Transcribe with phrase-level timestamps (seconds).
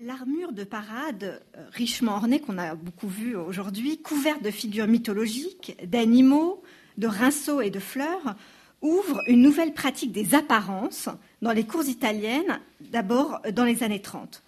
[0.00, 5.76] L'armure de parade, euh, richement ornée, qu'on a beaucoup vue aujourd'hui, couverte de figures mythologiques,
[5.84, 6.62] d'animaux,
[6.98, 8.36] de rinceaux et de fleurs,
[8.80, 11.08] ouvre une nouvelle pratique des apparences
[11.42, 14.44] dans les cours italiennes, d'abord dans les années 30.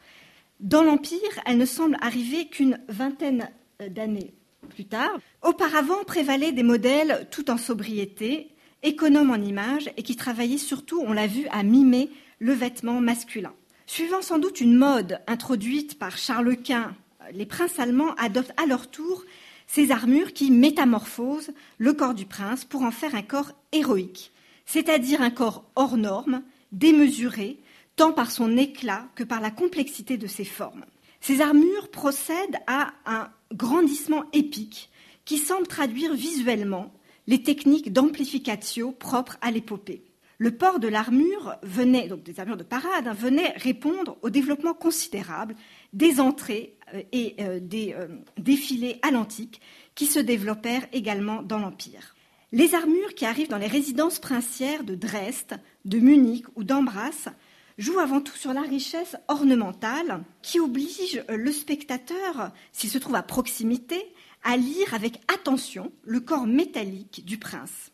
[0.60, 3.50] Dans l'Empire, elle ne semble arriver qu'une vingtaine
[3.88, 4.32] d'années
[4.68, 5.18] plus tard.
[5.42, 8.54] Auparavant prévalaient des modèles tout en sobriété,
[8.84, 12.08] économes en images et qui travaillaient surtout, on l'a vu, à mimer
[12.38, 13.52] le vêtement masculin.
[13.92, 16.94] Suivant sans doute une mode introduite par Charles Quint,
[17.32, 19.24] les princes allemands adoptent à leur tour
[19.66, 24.30] ces armures qui métamorphosent le corps du prince pour en faire un corps héroïque,
[24.64, 27.58] c'est-à-dire un corps hors norme, démesuré,
[27.96, 30.84] tant par son éclat que par la complexité de ses formes.
[31.20, 34.88] Ces armures procèdent à un grandissement épique
[35.24, 36.94] qui semble traduire visuellement
[37.26, 40.04] les techniques d'amplificatio propres à l'épopée
[40.40, 44.72] le port de l'armure venait, donc des armures de parade, hein, venait répondre au développement
[44.72, 45.54] considérable
[45.92, 49.60] des entrées euh, et euh, des euh, défilés à l'antique
[49.94, 52.16] qui se développèrent également dans l'Empire.
[52.52, 57.28] Les armures qui arrivent dans les résidences princières de Dresde, de Munich ou d'Ambras
[57.76, 63.22] jouent avant tout sur la richesse ornementale qui oblige le spectateur, s'il se trouve à
[63.22, 64.02] proximité,
[64.42, 67.92] à lire avec attention le corps métallique du prince.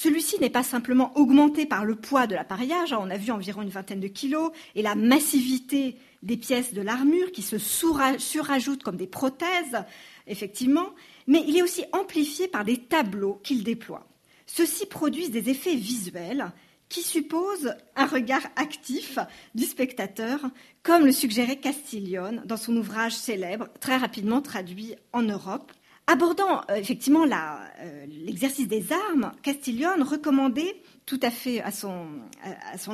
[0.00, 3.68] Celui-ci n'est pas simplement augmenté par le poids de l'appareillage, on a vu environ une
[3.68, 9.08] vingtaine de kilos, et la massivité des pièces de l'armure qui se surajoutent comme des
[9.08, 9.82] prothèses,
[10.28, 10.90] effectivement,
[11.26, 14.06] mais il est aussi amplifié par des tableaux qu'il déploie.
[14.46, 16.52] Ceux-ci produisent des effets visuels
[16.88, 19.18] qui supposent un regard actif
[19.56, 20.38] du spectateur,
[20.84, 25.72] comme le suggérait Castiglione dans son ouvrage célèbre, très rapidement traduit en Europe,
[26.10, 32.06] Abordant euh, effectivement euh, l'exercice des armes, Castiglione recommandait tout à fait à son,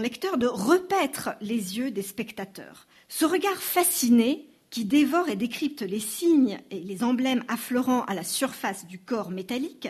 [0.01, 2.89] lecteur de repaître les yeux des spectateurs.
[3.09, 8.25] Ce regard fasciné qui dévore et décrypte les signes et les emblèmes affleurant à la
[8.25, 9.89] surface du corps métallique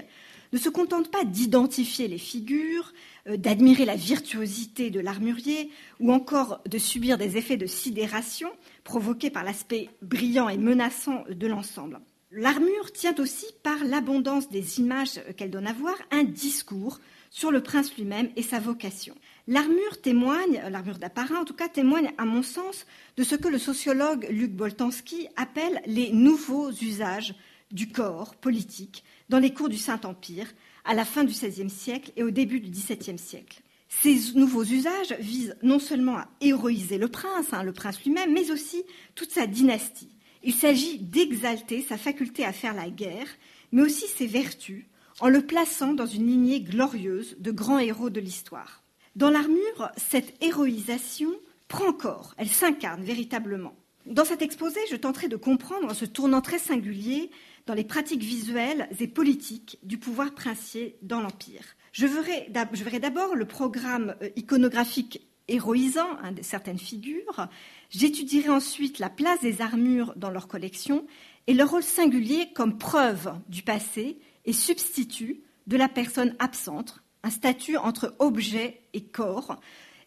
[0.52, 2.92] ne se contente pas d'identifier les figures,
[3.26, 8.50] euh, d'admirer la virtuosité de l'armurier ou encore de subir des effets de sidération
[8.84, 12.00] provoqués par l'aspect brillant et menaçant de l'ensemble.
[12.36, 16.98] L'armure tient aussi, par l'abondance des images qu'elle donne à voir, un discours
[17.30, 19.14] sur le prince lui-même et sa vocation.
[19.46, 22.86] L'armure témoigne, l'armure d'apparat en tout cas, témoigne à mon sens
[23.16, 27.36] de ce que le sociologue Luc Boltanski appelle les nouveaux usages
[27.70, 30.52] du corps politique dans les cours du Saint-Empire
[30.84, 33.62] à la fin du XVIe siècle et au début du XVIIe siècle.
[33.88, 38.50] Ces nouveaux usages visent non seulement à héroïser le prince, hein, le prince lui-même, mais
[38.50, 38.82] aussi
[39.14, 40.08] toute sa dynastie.
[40.44, 43.28] Il s'agit d'exalter sa faculté à faire la guerre,
[43.72, 44.84] mais aussi ses vertus,
[45.20, 48.82] en le plaçant dans une lignée glorieuse de grands héros de l'histoire.
[49.16, 51.30] Dans l'armure, cette héroïsation
[51.68, 53.74] prend corps, elle s'incarne véritablement.
[54.06, 57.30] Dans cet exposé, je tenterai de comprendre ce tournant très singulier
[57.66, 61.64] dans les pratiques visuelles et politiques du pouvoir princier dans l'Empire.
[61.92, 67.48] Je verrai d'abord le programme euh, iconographique héroïsant hein, certaines figures,
[67.94, 71.06] J'étudierai ensuite la place des armures dans leur collection
[71.46, 77.30] et leur rôle singulier comme preuve du passé et substitut de la personne absente, un
[77.30, 79.60] statut entre objet et corps.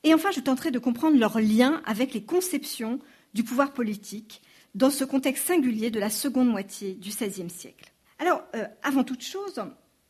[0.03, 2.99] Et enfin, je tenterai de comprendre leur lien avec les conceptions
[3.33, 4.41] du pouvoir politique
[4.75, 7.93] dans ce contexte singulier de la seconde moitié du XVIe siècle.
[8.19, 9.63] Alors, euh, avant toute chose,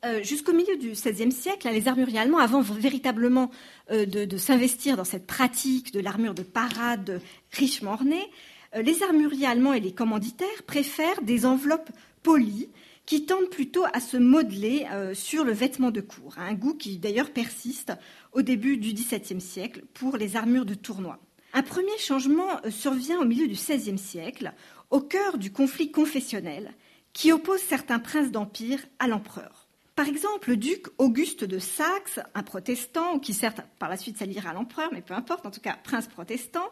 [0.06, 3.50] euh, jusqu'au milieu du XVIe siècle, les armuriers allemands, avant véritablement
[3.91, 7.19] euh, de, s'investir dans cette pratique de l'armure de parade
[7.52, 8.30] richement ornée,
[8.75, 11.90] euh, les armuriers allemands et les commanditaires préfèrent des enveloppes
[12.22, 12.69] polies
[13.07, 17.31] qui tendent plutôt à se modeler sur le vêtement de cour, un goût qui d'ailleurs
[17.31, 17.94] persiste
[18.34, 21.18] au début du XVIIe siècle pour les armures de tournoi.
[21.53, 24.52] Un premier changement survient au milieu du XVIe siècle,
[24.90, 26.74] au cœur du conflit confessionnel
[27.13, 29.56] qui oppose certains princes d'empire à l'empereur.
[29.97, 34.52] Par exemple, le duc Auguste de Saxe, un protestant, qui certes par la suite s'alliera
[34.52, 36.69] à l'empereur, mais peu importe, en tout cas prince protestant,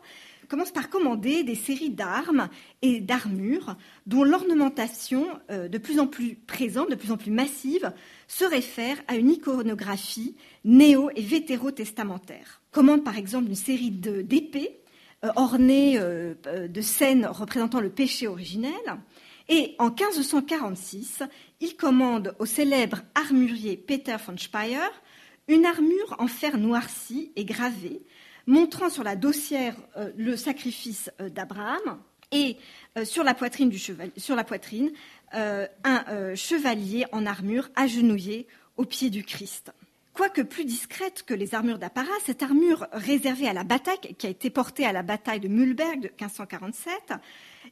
[0.47, 2.49] commence par commander des séries d'armes
[2.83, 7.91] et d'armures dont l'ornementation, euh, de plus en plus présente, de plus en plus massive,
[8.27, 12.61] se réfère à une iconographie néo- et vétérotestamentaire.
[12.71, 14.81] Commande par exemple une série d'épées
[15.23, 16.35] euh, ornées euh,
[16.67, 18.71] de scènes représentant le péché originel,
[19.47, 21.23] et en 1546,
[21.61, 24.89] il commande au célèbre armurier Peter von Speyer
[25.47, 28.01] une armure en fer noirci et gravée,
[28.47, 31.99] montrant sur la dossière euh, le sacrifice euh, d'Abraham
[32.31, 32.57] et
[32.97, 33.71] euh, sur la poitrine,
[35.31, 38.47] un chevalier en armure agenouillé
[38.77, 39.71] au pied du Christ.
[40.13, 44.29] Quoique plus discrète que les armures d'apparat, cette armure réservée à la bataille, qui a
[44.29, 47.13] été portée à la bataille de Mühlberg de 1547,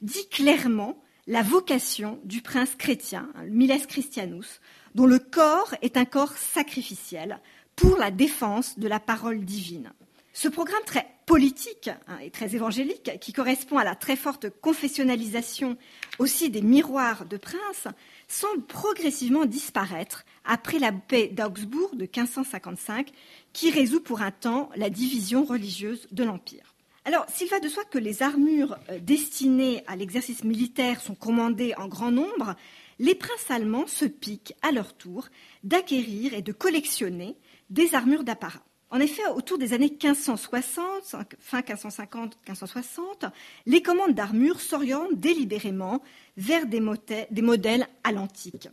[0.01, 4.59] dit clairement la vocation du prince chrétien, Miles Christianus,
[4.95, 7.39] dont le corps est un corps sacrificiel
[7.75, 9.91] pour la défense de la parole divine.
[10.33, 15.77] Ce programme très politique hein, et très évangélique, qui correspond à la très forte confessionnalisation
[16.19, 17.87] aussi des miroirs de princes,
[18.27, 23.11] semble progressivement disparaître après la paix d'Augsbourg de 1555,
[23.53, 26.72] qui résout pour un temps la division religieuse de l'Empire.
[27.05, 31.73] Alors, s'il va de soi que les armures euh, destinées à l'exercice militaire sont commandées
[31.77, 32.55] en grand nombre,
[32.99, 35.27] les princes allemands se piquent à leur tour
[35.63, 37.35] d'acquérir et de collectionner
[37.69, 38.63] des armures d'apparat.
[38.89, 43.31] En effet, autour des années 1560, fin 1550-1560,
[43.65, 46.01] les commandes d'armures s'orientent délibérément
[46.37, 48.69] vers des, modèles à l'antique.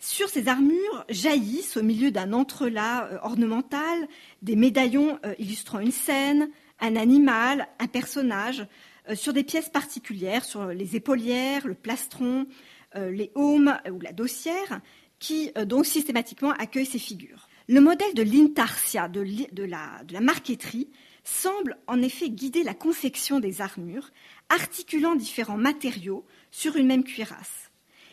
[0.00, 4.06] Sur ces armures jaillissent, au milieu d'un entrelac euh, ornemental,
[4.42, 6.50] des médaillons euh, illustrant une scène,
[6.80, 8.66] un animal, un personnage,
[9.08, 12.46] euh, sur des pièces particulières, sur les épaulières, le plastron,
[12.94, 14.80] les aumes ou la dossière,
[15.18, 17.46] qui donc systématiquement accueillent ces figures.
[17.70, 19.22] Le modèle de l'intarsia, de,
[19.62, 20.88] la, marqueterie,
[21.22, 24.10] semble en effet guider la confection des armures,
[24.48, 27.70] articulant différents matériaux sur une même cuirasse.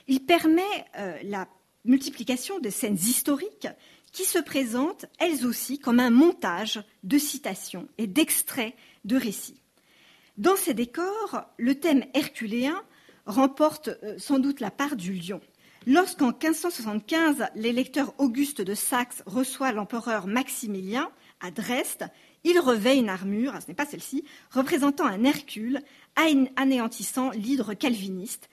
[0.08, 0.62] Il permet
[0.98, 1.48] euh, la
[1.86, 3.70] multiplication de scènes historiques
[4.16, 8.74] qui se présentent elles aussi comme un montage de citations et d'extraits
[9.04, 9.60] de récits.
[10.38, 12.82] Dans ces décors, le thème herculéen
[13.26, 15.42] remporte euh, sans doute la part du lion.
[15.86, 22.08] Lorsqu'en 1575, l'électeur Auguste de Saxe reçoit l'empereur Maximilien à Dresde,
[22.46, 25.82] il revêt une armure, ce n'est pas celle-ci, représentant un Hercule
[26.56, 28.50] anéantissant l'hydre calviniste,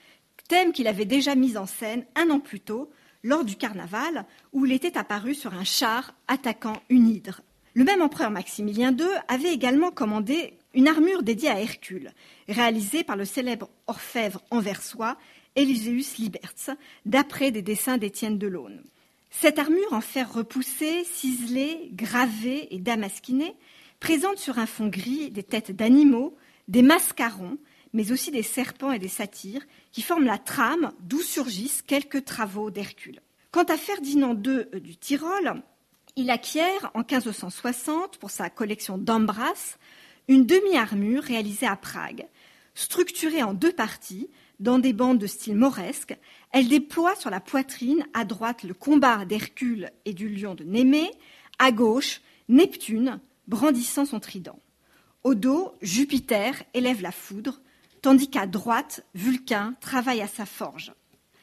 [0.48, 2.90] thème qu'il avait déjà mis en scène un an plus tôt
[3.22, 7.42] lors du carnaval, où il était apparu sur un char attaquant une hydre.
[7.74, 12.10] Le même empereur Maximilien II avait également commandé une armure dédiée à Hercule,
[12.48, 15.16] réalisée par le célèbre orfèvre anversois
[15.56, 16.76] Eliseus Liberts,
[17.06, 18.82] d'après des dessins d'Étienne Delaune.
[19.30, 23.54] Cette armure en fer repoussé, ciselée, gravée et damasquinée
[24.00, 26.36] présente sur un fond gris des têtes d'animaux,
[26.68, 27.56] des mascarons,
[27.92, 29.62] mais aussi des serpents et des satyres,
[29.92, 33.20] qui forment la trame d'où surgissent quelques travaux d'Hercule.
[33.50, 35.62] Quant à Ferdinand II euh, du Tyrol,
[36.16, 39.78] il acquiert en 1560, pour sa collection d'Ambras,
[40.28, 42.26] une demi-armure réalisée à Prague,
[42.74, 44.28] structurée en deux parties,
[44.60, 46.16] dans des bandes de style mauresque.
[46.52, 51.10] Elle déploie sur la poitrine à droite le combat d'Hercule et du lion de Némée,
[51.58, 54.58] à gauche Neptune brandissant son trident.
[55.24, 57.60] Au dos, Jupiter élève la foudre,
[58.02, 60.92] tandis qu'à droite, Vulcain travaille à sa forge.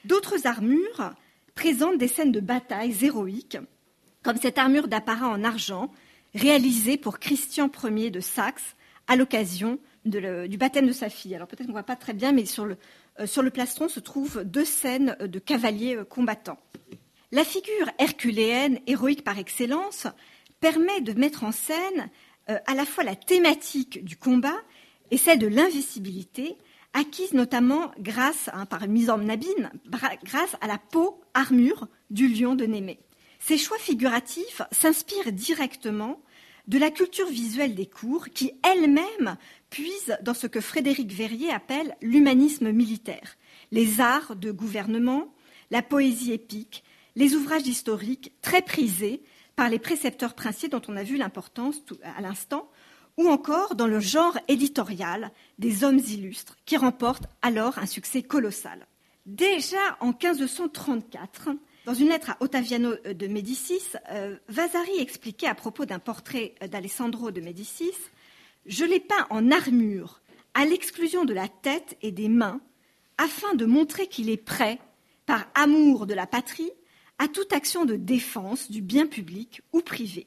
[0.05, 1.13] D'autres armures
[1.55, 3.57] présentent des scènes de batailles héroïques,
[4.23, 5.91] comme cette armure d'apparat en argent
[6.35, 8.75] réalisée pour Christian Ier de Saxe
[9.07, 11.35] à l'occasion du baptême de sa fille.
[11.35, 12.77] Alors peut-être qu'on ne voit pas très bien, mais sur le,
[13.19, 16.59] euh, sur le plastron se trouvent deux scènes de cavaliers euh, combattants.
[17.31, 20.07] La figure herculéenne, héroïque par excellence,
[20.59, 22.09] permet de mettre en scène
[22.49, 24.57] euh, à la fois la thématique du combat
[25.11, 26.57] et celle de l'invisibilité,
[26.93, 29.71] acquise notamment grâce, hein, par mise en nabine,
[30.23, 32.99] grâce à la peau armure du lion de Némée.
[33.39, 36.21] Ces choix figuratifs s'inspirent directement
[36.67, 39.37] de la culture visuelle des cours qui elle-même
[39.69, 43.37] puise dans ce que Frédéric Verrier appelle l'humanisme militaire,
[43.71, 45.33] les arts de gouvernement,
[45.71, 46.83] la poésie épique,
[47.15, 49.23] les ouvrages historiques très prisés
[49.55, 52.68] par les précepteurs princiers dont on a vu l'importance à l'instant,
[53.19, 58.87] ou encore dans le genre éditorial des hommes illustres qui remportent alors un succès colossal.
[59.25, 61.49] Déjà en 1534,
[61.85, 67.29] dans une lettre à Ottaviano de Médicis, euh, Vasari expliquait à propos d'un portrait d'Alessandro
[67.29, 67.91] de Médicis
[68.65, 70.21] Je l'ai peint en armure,
[70.53, 72.61] à l'exclusion de la tête et des mains,
[73.17, 74.79] afin de montrer qu'il est prêt,
[75.25, 76.71] par amour de la patrie,
[77.17, 80.25] à toute action de défense du bien public ou privé.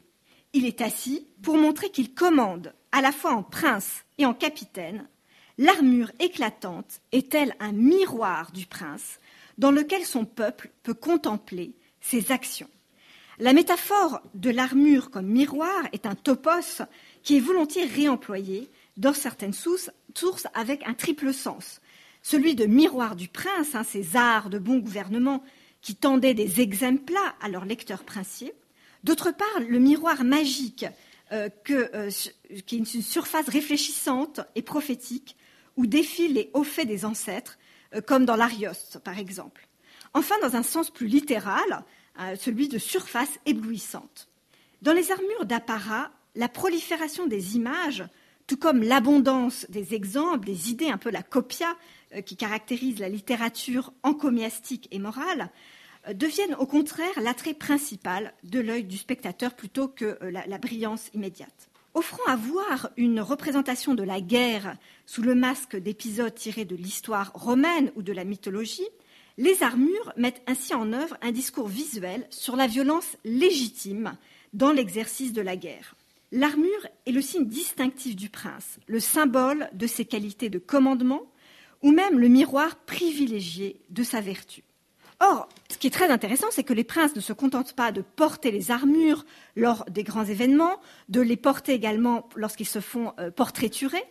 [0.55, 5.09] Il est assis pour montrer qu'il commande, à la fois en prince et en capitaine.
[5.57, 9.19] L'armure éclatante est-elle un miroir du prince
[9.57, 12.69] dans lequel son peuple peut contempler ses actions.
[13.39, 16.83] La métaphore de l'armure comme miroir est un topos
[17.23, 19.91] qui est volontiers réemployé dans certaines sources,
[20.53, 21.81] avec un triple sens.
[22.23, 25.43] Celui de miroir du prince, hein, ces arts de bon gouvernement
[25.81, 28.53] qui tendaient des exemples à leurs lecteurs princiers.
[29.05, 30.87] D'autre part, le miroir magique,
[31.33, 32.11] euh, euh,
[32.67, 35.37] qui est une surface réfléchissante et prophétique,
[35.77, 37.59] où défilent les hauts faits des ancêtres,
[37.95, 39.67] euh, comme dans l'Arios, par exemple.
[40.15, 41.85] Enfin, dans un sens plus littéral,
[42.39, 44.29] celui de surface éblouissante.
[44.83, 48.05] Dans les armures d'apparat, la prolifération des images,
[48.47, 51.75] tout comme l'abondance des exemples, des idées, un peu la copia
[52.27, 55.51] qui caractérise la littérature encomiastique et morale,
[56.15, 61.09] deviennent au contraire l'attrait principal de l'œil du spectateur plutôt que euh, la, la brillance
[61.15, 61.71] immédiate.
[61.95, 67.33] Offrant à voir une représentation de la guerre sous le masque d'épisodes tirés de l'histoire
[67.35, 68.89] romaine ou de la mythologie,
[69.39, 74.17] les armures mettent ainsi en œuvre un discours visuel sur la violence légitime
[74.53, 75.95] dans l'exercice de la guerre.
[76.33, 81.23] L'armure est le signe distinctif du prince, le symbole de ses qualités de commandement,
[81.83, 84.63] ou même le miroir privilégié de sa vertu.
[85.23, 88.03] Or, ce qui est très intéressant, c'est que les princes ne se contentent pas de
[88.03, 89.25] porter les armures
[89.55, 94.03] lors des grands événements, de les porter également lorsqu'ils se font euh, portraiturer.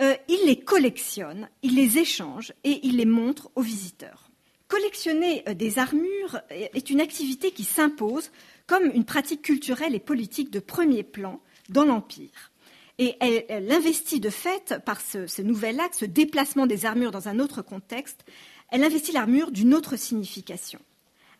[0.00, 4.30] Euh, ils les collectionnent, ils les échangent et ils les montrent aux visiteurs.
[4.66, 8.30] Collectionner euh, des armures est une activité qui s'impose
[8.66, 12.50] comme une pratique culturelle et politique de premier plan dans l'Empire.
[12.98, 17.40] Et elle, investit de fait, par ce, nouvel acte, ce déplacement des armures dans un
[17.40, 18.24] autre contexte,
[18.70, 20.80] elle investit l'armure d'une autre signification.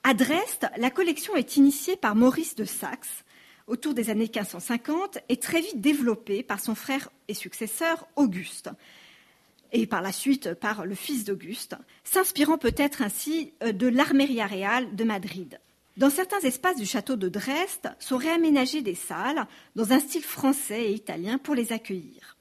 [0.03, 3.25] À Dresde, la collection est initiée par Maurice de Saxe
[3.67, 8.71] autour des années 1550 et très vite développée par son frère et successeur Auguste,
[9.73, 14.95] et par la suite par le fils d'Auguste, s'inspirant peut-être ainsi euh, de l'Armeria Real
[14.95, 15.59] de Madrid.
[15.97, 20.85] Dans certains espaces du château de Dresde sont réaménagées des salles dans un style français
[20.85, 22.37] et italien pour les accueillir.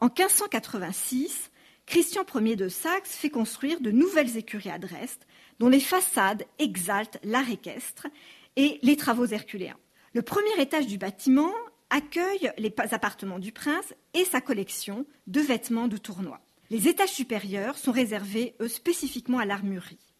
[0.00, 1.47] En 1586,
[1.88, 5.24] Christian Ier de Saxe fait construire de nouvelles écuries à Dresde,
[5.58, 8.08] dont les façades exaltent l'art équestre
[8.56, 9.78] et les travaux herculéens.
[10.12, 11.50] Le premier étage du bâtiment
[11.88, 16.42] accueille les appartements du prince et sa collection de vêtements de tournoi.
[16.68, 20.12] Les étages supérieurs sont réservés, eux, spécifiquement à l'armurerie.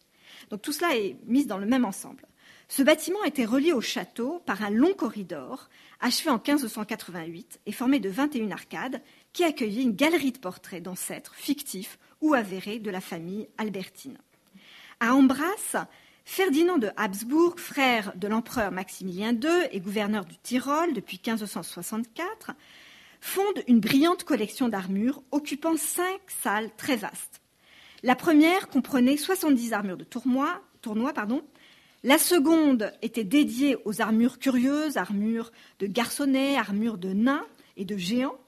[0.49, 2.25] Donc tout cela est mis dans le même ensemble.
[2.67, 7.99] Ce bâtiment était relié au château par un long corridor, achevé en 1588 et formé
[7.99, 9.01] de 21 arcades,
[9.33, 14.17] qui accueillait une galerie de portraits d'ancêtres fictifs ou avérés de la famille albertine.
[14.99, 15.87] À Ambras,
[16.25, 22.51] Ferdinand de Habsbourg, frère de l'empereur Maximilien II et gouverneur du Tyrol depuis 1564,
[23.21, 27.41] fonde une brillante collection d'armures occupant cinq salles très vastes.
[28.03, 31.43] La première comprenait 70 armures de tournoi, tournoi pardon,
[32.03, 37.45] la seconde était dédiée aux armures curieuses, armures de garçonnets, armures de nains
[37.75, 38.39] et de géants.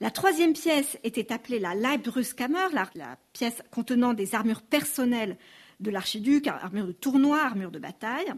[0.00, 5.36] La troisième pièce était appelée la Leibbrustkammer, la, la pièce contenant des armures personnelles
[5.80, 8.32] de l'archiduc, armures de tournoi, armures de bataille.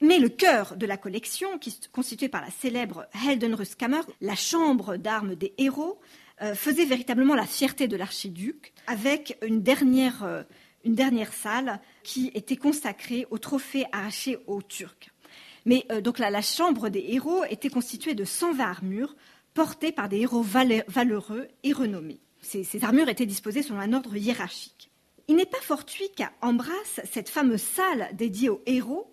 [0.00, 5.34] Mais le cœur de la collection, qui constituée par la célèbre Heldenrustkammer, la chambre d'armes
[5.34, 5.98] des héros,
[6.42, 10.42] euh, faisait véritablement la fierté de l'archiduc, avec une dernière euh,
[10.86, 15.10] une dernière salle qui était consacrée aux trophées arrachés aux Turcs.
[15.64, 19.16] Mais euh, donc la chambre des héros était constituée de 120 armures
[19.56, 22.20] portées par des héros valeureux et renommés.
[22.42, 24.90] Ces, armures étaient disposées selon un ordre hiérarchique.
[25.28, 29.10] Il n'est pas fortuit qu'à Ambras, cette fameuse salle dédiée aux héros,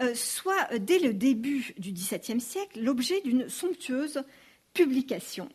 [0.00, 4.22] euh, soit euh, dès le début du XVIIe siècle l'objet d'une somptueuse
[4.74, 5.48] publication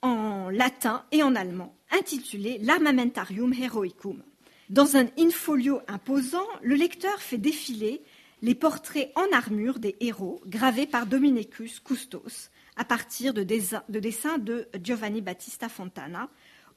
[0.00, 4.22] en latin et en allemand intitulée L'Armamentarium Heroicum.
[4.70, 8.02] Dans un infolio imposant, le lecteur fait défiler
[8.40, 12.50] les portraits en armure des héros gravés par Dominicus Custos
[12.82, 16.28] à partir de, dessins de Giovanni Battista Fontana,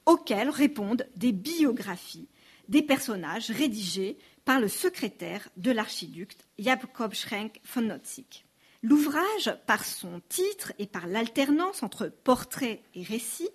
[0.06, 2.28] auxquels répondent des biographies
[2.68, 8.44] des personnages rédigés par le secrétaire de l'archiduc Jakob Schrenk von Notzig.
[8.84, 13.50] L'ouvrage, par son titre et par l'alternance entre portrait et récit,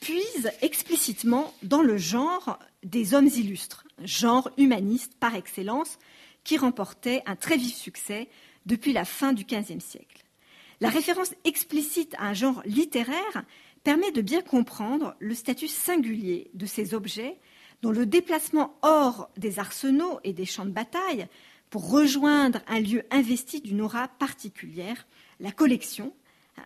[0.00, 5.98] puise explicitement dans le genre des hommes illustres, genre humaniste par excellence,
[6.44, 8.28] qui remportait un très vif succès
[8.66, 10.25] depuis la fin du XVe siècle.
[10.80, 13.44] La référence explicite à un genre littéraire
[13.82, 17.38] permet de bien comprendre le statut singulier de ces objets
[17.82, 21.26] dont le déplacement hors des arsenaux et des champs de bataille
[21.70, 25.06] pour rejoindre un lieu investi d'une aura particulière,
[25.40, 26.14] la collection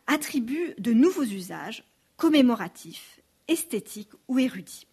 [0.06, 1.84] attribue de nouveaux usages
[2.16, 4.86] commémoratifs esthétique ou érudit.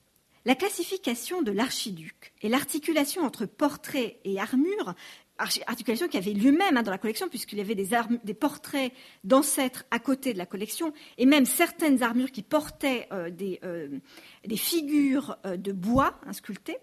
[0.45, 4.95] La classification de l'archiduc et l'articulation entre portrait et armure,
[5.37, 8.91] articulation qui avait lieu même hein, dans la collection, puisqu'il y avait des, portraits
[9.23, 13.29] d'ancêtres à côté de la collection, et même certaines armures qui portaient euh,
[13.63, 13.99] euh,
[14.45, 16.77] des, figures euh, de bois sculptées.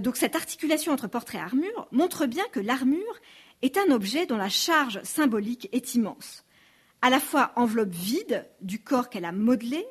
[0.00, 3.20] donc cette articulation entre portrait et armure montre bien que l'armure
[3.62, 6.44] est un objet dont la charge symbolique est immense.
[7.02, 9.84] À la fois enveloppe vide du corps qu'elle a modelé,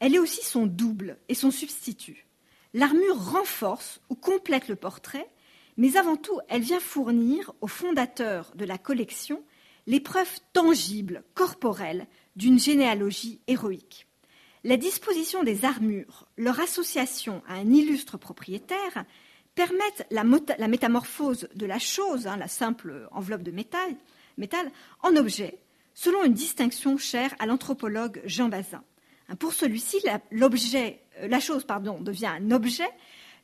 [0.00, 2.26] elle est aussi son double et son substitut.
[2.74, 5.28] L'armure renforce ou complète le portrait,
[5.76, 9.42] mais avant tout, elle vient fournir au fondateur de la collection
[9.86, 14.06] les preuves tangibles, corporelles, d'une généalogie héroïque.
[14.64, 19.04] La disposition des armures, leur association à un illustre propriétaire,
[19.54, 20.24] permettent la,
[20.68, 25.58] métamorphose de la chose, hein, la simple enveloppe de métal, en objet,
[25.92, 28.82] selon une distinction chère à l'anthropologue Jean Bazin.
[29.28, 31.66] Hein, pour celui-ci, la, euh, la chose
[32.00, 32.88] devient un objet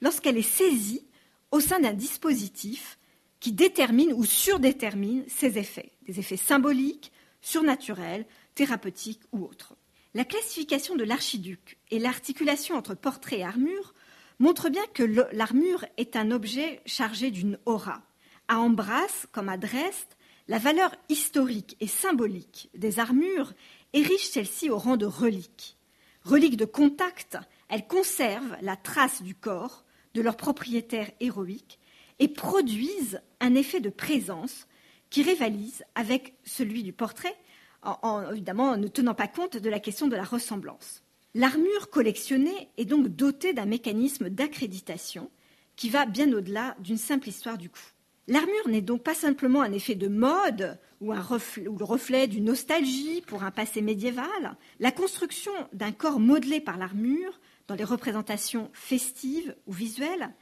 [0.00, 1.04] lorsqu'elle est saisie
[1.50, 2.99] au sein d'un dispositif
[3.40, 9.76] qui détermine ou surdétermine ses effets, des effets symboliques, surnaturels, thérapeutiques ou autres.
[10.14, 13.95] La classification de l'archiduc et l'articulation entre portrait et armure
[14.38, 15.02] montrent bien que
[15.33, 18.02] l'armure est un objet chargé d'une aura.
[18.49, 20.16] À Embrasse, comme à Dresde,
[20.49, 23.52] la valeur historique et symbolique des armures
[23.92, 25.76] érige celle-ci au rang de relique.
[26.25, 27.38] Relique de contact,
[27.69, 31.78] elles conservent la trace du corps, de leur propriétaire héroïque,
[32.18, 34.66] et produisent un effet de présence
[35.08, 37.34] qui rivalise avec celui du portrait,
[37.82, 41.02] en, évidemment en ne tenant pas compte de la question de la ressemblance.
[41.34, 45.30] L'armure collectionnée est donc dotée d'un mécanisme d'accréditation
[45.76, 47.80] qui va bien au-delà d'une simple histoire du coup.
[48.28, 53.42] L'armure n'est donc pas simplement un effet de mode ou le reflet d'une nostalgie pour
[53.42, 54.56] un passé médiéval.
[54.78, 57.40] La construction d'un corps modelé par l'armure
[57.70, 60.34] dans les représentations festives ou visuelles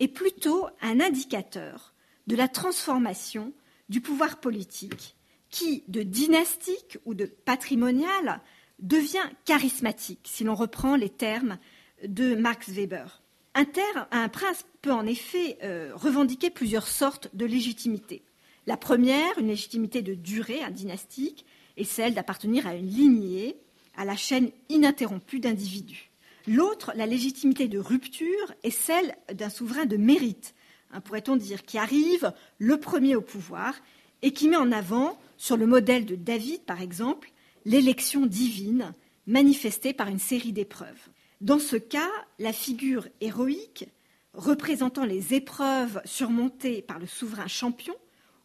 [0.00, 1.94] est plutôt un indicateur
[2.26, 3.52] de la transformation
[3.88, 5.14] du pouvoir politique
[5.48, 8.40] qui, de dynastique ou de patrimonial,
[8.80, 11.58] devient charismatique, si l'on reprend les termes
[12.04, 13.22] de Max Weber.
[13.54, 18.24] Un, prince peut en effet euh, revendiquer plusieurs sortes de légitimité.
[18.66, 21.46] La première, une légitimité de durée, un dynastique,
[21.76, 23.56] est celle d'appartenir à une lignée,
[23.96, 26.11] à la chaîne ininterrompue d'individus.
[26.46, 30.54] L'autre, la légitimité de rupture, est celle d'un souverain de mérite,
[30.90, 33.74] hein, pourrait-on dire, qui arrive le premier au pouvoir
[34.22, 37.32] et qui met en avant, sur le modèle de David par exemple,
[37.64, 38.92] l'élection divine
[39.26, 41.08] manifestée par une série d'épreuves.
[41.40, 43.88] Dans ce cas, la figure héroïque,
[44.34, 47.94] représentant les épreuves surmontées par le souverain champion,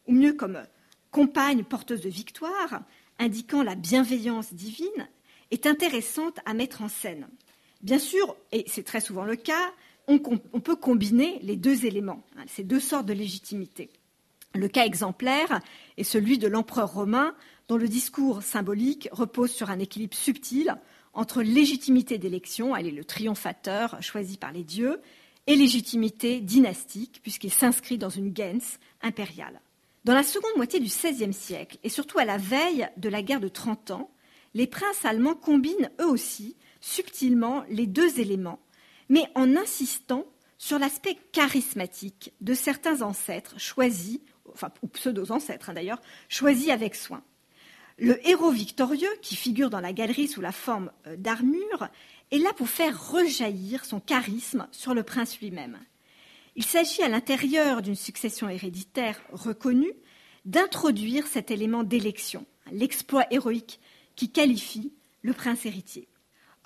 [0.08, 0.64] ou mieux comme
[1.12, 2.82] compagne porteuse de victoire,
[3.20, 5.08] indiquant la bienveillance divine,
[5.52, 7.28] est intéressante à mettre en scène.
[7.82, 9.72] Bien sûr, et c'est très souvent le cas,
[10.08, 13.90] on, peut combiner les deux éléments, hein, ces deux sortes de légitimité.
[14.56, 15.60] Le cas exemplaire
[15.98, 17.36] est celui de l'empereur romain,
[17.68, 20.78] dont le discours symbolique repose sur un équilibre subtil
[21.14, 25.02] entre légitimité d'élection, elle est le triomphateur choisi par les dieux,
[25.48, 29.62] et légitimité dynastique, puisqu'il s'inscrit dans une gens impériale.
[30.06, 33.40] Dans la seconde moitié du XVIe siècle, et surtout à la veille de la guerre
[33.40, 34.12] de Trente Ans,
[34.54, 36.56] les princes allemands combinent eux aussi
[36.88, 38.60] subtilement les deux éléments,
[39.10, 40.26] mais en insistant
[40.58, 44.20] sur l'aspect charismatique de certains ancêtres choisis,
[44.82, 47.22] ou pseudo-ancêtres hein, d'ailleurs, choisis avec soin.
[48.00, 51.90] Le héros victorieux, qui figure dans la galerie sous la forme euh, d'armure,
[52.32, 55.80] est là pour faire rejaillir son charisme sur le prince lui-même.
[56.56, 59.94] Il s'agit à l'intérieur d'une succession héréditaire reconnue
[60.46, 63.80] d'introduire cet élément d'élection, l'exploit héroïque
[64.16, 66.08] qui qualifie le prince héritier.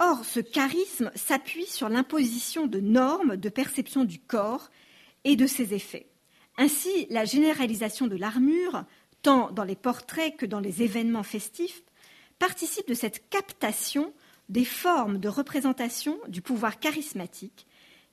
[0.03, 4.71] Or, ce charisme s'appuie sur l'imposition de normes de perception du corps
[5.25, 6.07] et de ses effets.
[6.57, 8.83] Ainsi, la généralisation de l'armure,
[9.21, 11.83] tant dans les portraits que dans les événements festifs,
[12.39, 14.11] participe de cette captation
[14.49, 17.67] des formes de représentation du pouvoir charismatique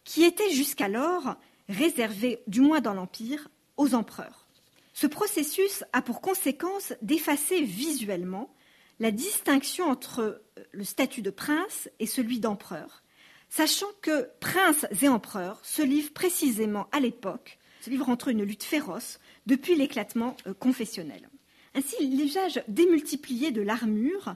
[0.05, 1.37] qui étaient jusqu'alors
[1.71, 3.49] réservées, du moins dans l'Empire,
[3.79, 4.47] aux empereurs.
[4.93, 8.55] Ce processus a pour conséquence d'effacer visuellement
[9.01, 13.03] la distinction entre euh, le statut de prince et celui d'empereur,
[13.49, 18.65] sachant que princes et empereurs se livrent précisément à l'époque, se livrent entre une lutte
[18.65, 21.29] féroce depuis l'éclatement euh, confessionnel.
[21.75, 24.35] Ainsi, l'usage démultiplié de l'armure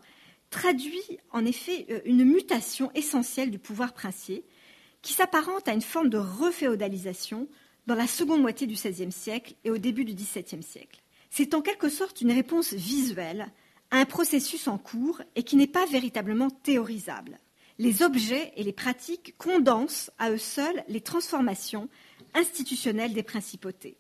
[0.51, 4.44] traduit en effet euh, une mutation essentielle du pouvoir princier
[5.01, 7.48] qui s'apparente à une forme de reféodalisation
[7.88, 11.03] dans la seconde moitié du XVIe siècle et au début du XVIIe siècle.
[11.31, 13.51] C'est en quelque sorte une réponse visuelle
[13.92, 17.38] un processus en cours et qui n'est pas véritablement théorisable.
[17.78, 21.88] Les objets et les pratiques condensent à eux seuls les transformations
[22.35, 23.98] institutionnelles des principautés.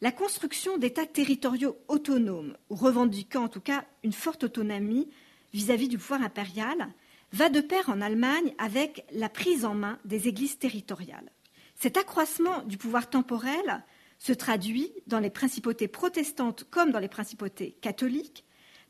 [0.00, 5.08] La construction d'États territoriaux autonomes, ou revendiquant en tout cas une forte autonomie
[5.52, 6.88] vis-à-vis du pouvoir impérial,
[7.32, 11.30] va de pair en Allemagne avec la prise en main des églises territoriales.
[11.74, 13.84] Cet accroissement du pouvoir temporel
[14.18, 18.45] se traduit dans les principautés protestantes comme dans les principautés catholiques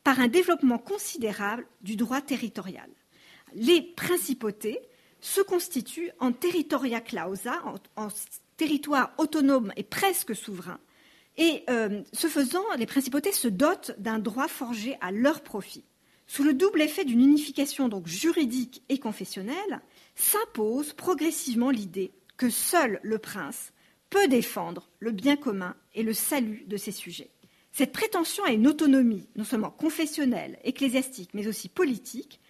[0.07, 2.89] par un développement considérable du droit territorial.
[3.55, 4.79] Les principautés
[5.21, 7.61] se constituent en territoria clausa,
[7.97, 8.07] en,
[8.57, 10.79] territoire autonome et presque souverain,
[11.37, 15.85] Et euh, ce faisant, les principautés se dotent d'un droit forgé à leur profit.
[16.29, 19.81] Sous le double effet d'une unification donc juridique et confessionnelle,
[20.15, 23.73] s'impose progressivement l'idée que seul le prince
[24.09, 27.33] peut défendre le bien commun et le salut de ses sujets.
[27.77, 32.41] Cette prétention à une autonomie, non seulement confessionnelle, ecclésiastique, mais aussi politique,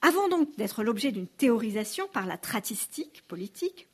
[0.00, 3.88] avant donc d'être l'objet d'une théorisation par la tratistique politique,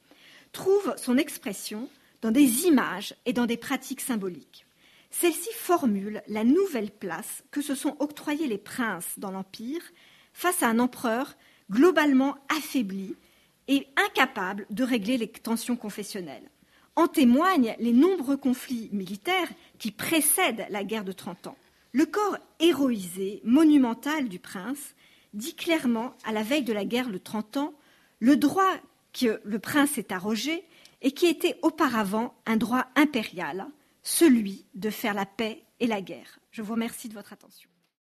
[0.52, 1.88] trouve son expression
[2.20, 4.66] dans des images et dans des pratiques symboliques.
[5.10, 9.80] Celle-ci formule la nouvelle place que se sont octroyés les princes dans l'Empire
[10.34, 11.38] face à un empereur
[11.70, 13.16] globalement affaibli
[13.66, 16.50] et incapable de régler les tensions confessionnelles.
[16.94, 21.56] En témoignent les nombreux conflits militaires qui précèdent la guerre de Trente Ans.
[21.92, 24.94] Le corps héroïsé, monumental du prince,
[25.34, 27.72] dit clairement, à la veille de la guerre de Trente Ans,
[28.20, 28.74] le droit
[29.12, 30.64] que le prince est arrogé
[31.00, 33.66] et qui était auparavant un droit impérial,
[34.02, 36.38] celui de faire la paix et la guerre.
[36.50, 37.71] Je vous remercie de votre attention.